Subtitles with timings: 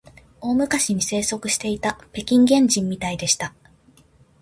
[0.39, 3.53] 大昔に生息していた北京原人みたいでした